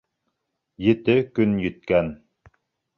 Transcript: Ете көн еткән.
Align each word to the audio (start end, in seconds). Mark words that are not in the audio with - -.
Ете 0.87 1.17
көн 1.39 1.55
еткән. 1.69 2.13